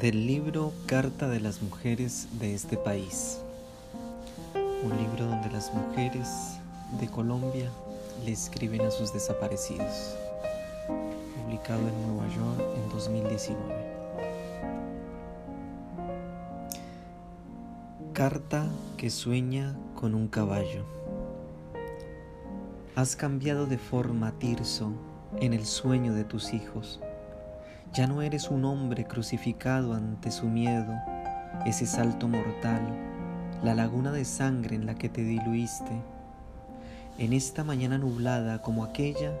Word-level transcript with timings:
Del 0.00 0.28
libro 0.28 0.72
Carta 0.86 1.26
de 1.26 1.40
las 1.40 1.60
Mujeres 1.60 2.28
de 2.38 2.54
este 2.54 2.76
país. 2.76 3.40
Un 4.54 4.96
libro 4.96 5.26
donde 5.26 5.50
las 5.50 5.74
mujeres 5.74 6.28
de 7.00 7.08
Colombia 7.08 7.68
le 8.24 8.30
escriben 8.30 8.82
a 8.82 8.92
sus 8.92 9.12
desaparecidos. 9.12 10.14
Publicado 11.34 11.80
en 11.80 12.06
Nueva 12.06 12.28
York 12.32 12.62
en 12.76 12.88
2019. 12.90 13.58
Carta 18.12 18.68
que 18.96 19.10
sueña 19.10 19.74
con 19.96 20.14
un 20.14 20.28
caballo. 20.28 20.84
Has 22.94 23.16
cambiado 23.16 23.66
de 23.66 23.78
forma, 23.78 24.30
Tirso, 24.38 24.92
en 25.40 25.54
el 25.54 25.66
sueño 25.66 26.14
de 26.14 26.22
tus 26.22 26.54
hijos 26.54 27.00
ya 27.92 28.06
no 28.06 28.22
eres 28.22 28.50
un 28.50 28.64
hombre 28.64 29.04
crucificado 29.04 29.94
ante 29.94 30.30
su 30.30 30.46
miedo, 30.46 30.94
ese 31.66 31.86
salto 31.86 32.28
mortal, 32.28 32.82
la 33.62 33.74
laguna 33.74 34.12
de 34.12 34.24
sangre 34.24 34.76
en 34.76 34.86
la 34.86 34.94
que 34.94 35.08
te 35.08 35.22
diluiste. 35.22 36.02
En 37.18 37.32
esta 37.32 37.64
mañana 37.64 37.98
nublada 37.98 38.62
como 38.62 38.84
aquella, 38.84 39.32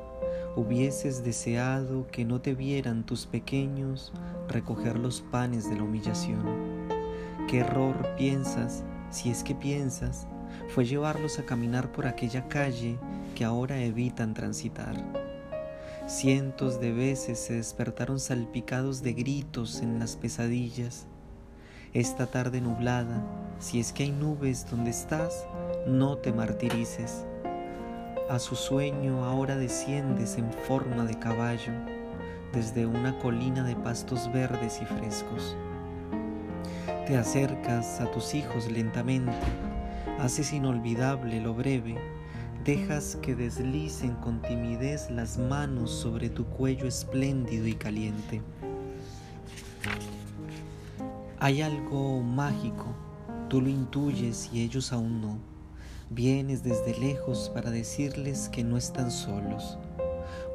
hubieses 0.56 1.22
deseado 1.22 2.08
que 2.08 2.24
no 2.24 2.40
te 2.40 2.54
vieran 2.54 3.04
tus 3.04 3.26
pequeños 3.26 4.12
recoger 4.48 4.98
los 4.98 5.20
panes 5.20 5.68
de 5.70 5.76
la 5.76 5.84
humillación. 5.84 6.88
¿Qué 7.46 7.60
error 7.60 8.14
piensas, 8.16 8.82
si 9.10 9.30
es 9.30 9.44
que 9.44 9.54
piensas, 9.54 10.26
fue 10.74 10.84
llevarlos 10.84 11.38
a 11.38 11.44
caminar 11.44 11.92
por 11.92 12.06
aquella 12.06 12.48
calle 12.48 12.98
que 13.34 13.44
ahora 13.44 13.78
evitan 13.78 14.34
transitar? 14.34 15.17
Cientos 16.08 16.80
de 16.80 16.90
veces 16.90 17.38
se 17.38 17.52
despertaron 17.52 18.18
salpicados 18.18 19.02
de 19.02 19.12
gritos 19.12 19.82
en 19.82 19.98
las 19.98 20.16
pesadillas. 20.16 21.06
Esta 21.92 22.28
tarde 22.28 22.62
nublada, 22.62 23.22
si 23.58 23.78
es 23.78 23.92
que 23.92 24.04
hay 24.04 24.10
nubes 24.10 24.66
donde 24.70 24.88
estás, 24.88 25.46
no 25.86 26.16
te 26.16 26.32
martirices. 26.32 27.26
A 28.30 28.38
su 28.38 28.56
sueño 28.56 29.22
ahora 29.26 29.58
desciendes 29.58 30.38
en 30.38 30.50
forma 30.50 31.04
de 31.04 31.18
caballo 31.18 31.74
desde 32.54 32.86
una 32.86 33.18
colina 33.18 33.62
de 33.62 33.76
pastos 33.76 34.32
verdes 34.32 34.80
y 34.80 34.86
frescos. 34.86 35.58
Te 37.06 37.18
acercas 37.18 38.00
a 38.00 38.10
tus 38.10 38.34
hijos 38.34 38.72
lentamente, 38.72 39.36
haces 40.18 40.54
inolvidable 40.54 41.38
lo 41.42 41.52
breve 41.52 41.98
Dejas 42.64 43.16
que 43.22 43.34
deslicen 43.34 44.14
con 44.16 44.42
timidez 44.42 45.10
las 45.10 45.38
manos 45.38 45.90
sobre 45.90 46.28
tu 46.28 46.44
cuello 46.44 46.86
espléndido 46.86 47.66
y 47.66 47.74
caliente. 47.74 48.42
Hay 51.38 51.62
algo 51.62 52.20
mágico, 52.20 52.86
tú 53.48 53.60
lo 53.62 53.68
intuyes 53.68 54.50
y 54.52 54.62
ellos 54.62 54.92
aún 54.92 55.20
no. 55.22 55.38
Vienes 56.10 56.62
desde 56.62 56.98
lejos 56.98 57.50
para 57.54 57.70
decirles 57.70 58.48
que 58.48 58.64
no 58.64 58.76
están 58.76 59.10
solos. 59.10 59.78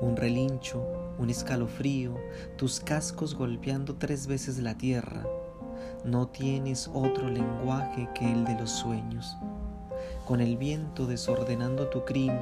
Un 0.02 0.16
relincho, 0.16 0.86
un 1.18 1.30
escalofrío, 1.30 2.16
tus 2.58 2.80
cascos 2.80 3.34
golpeando 3.34 3.96
tres 3.96 4.28
veces 4.28 4.60
la 4.60 4.78
tierra. 4.78 5.26
No 6.06 6.28
tienes 6.28 6.90
otro 6.94 7.30
lenguaje 7.30 8.10
que 8.14 8.30
el 8.30 8.44
de 8.44 8.60
los 8.60 8.70
sueños 8.72 9.38
con 10.26 10.40
el 10.42 10.58
viento 10.58 11.06
desordenando 11.06 11.88
tu 11.88 12.06
crin, 12.06 12.34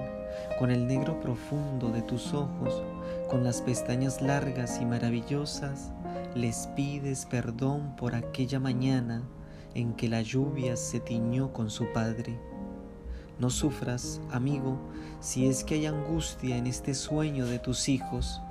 con 0.59 0.71
el 0.71 0.87
negro 0.87 1.19
profundo 1.19 1.89
de 1.89 2.01
tus 2.01 2.33
ojos, 2.33 2.83
con 3.29 3.43
las 3.43 3.61
pestañas 3.61 4.21
largas 4.21 4.79
y 4.81 4.85
maravillosas, 4.85 5.91
les 6.35 6.67
pides 6.75 7.25
perdón 7.25 7.95
por 7.95 8.15
aquella 8.15 8.59
mañana 8.59 9.23
en 9.73 9.94
que 9.94 10.09
la 10.09 10.22
lluvia 10.22 10.75
se 10.75 11.00
tiñó 11.00 11.53
con 11.53 11.69
su 11.69 11.91
padre. 11.91 12.39
No 13.39 13.50
sufras, 13.50 14.22
amigo, 14.31 14.77
si 15.19 15.47
es 15.47 15.63
que 15.63 15.75
hay 15.75 15.88
angustia 15.88 16.57
en 16.57 16.67
este 16.67 16.94
sueño 16.94 17.47
de 17.47 17.57
tus 17.57 17.89
hijos. 17.89 18.41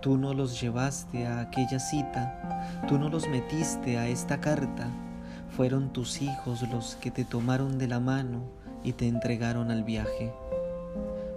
Tú 0.00 0.16
no 0.16 0.32
los 0.32 0.60
llevaste 0.60 1.26
a 1.26 1.40
aquella 1.40 1.78
cita, 1.78 2.82
tú 2.88 2.98
no 2.98 3.08
los 3.08 3.28
metiste 3.28 3.98
a 3.98 4.08
esta 4.08 4.40
carta, 4.40 4.88
fueron 5.56 5.92
tus 5.92 6.20
hijos 6.20 6.68
los 6.72 6.96
que 6.96 7.12
te 7.12 7.24
tomaron 7.24 7.78
de 7.78 7.86
la 7.86 8.00
mano 8.00 8.42
y 8.82 8.92
te 8.92 9.06
entregaron 9.06 9.70
al 9.70 9.84
viaje. 9.84 10.32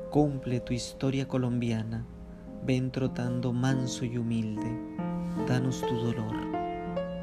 Cumple 0.10 0.60
tu 0.60 0.74
historia 0.74 1.28
colombiana, 1.28 2.04
ven 2.66 2.90
trotando 2.90 3.54
manso 3.54 4.06
y 4.06 4.18
humilde, 4.18 4.68
danos 5.48 5.82
tu 5.82 5.96
dolor 5.96 6.36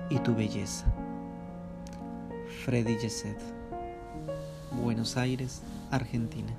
y 0.09 0.19
tu 0.21 0.37
belleza. 0.37 0.87
Freddy 2.65 2.97
Yeset, 2.97 3.41
Buenos 4.71 5.16
Aires, 5.16 5.62
Argentina. 5.91 6.55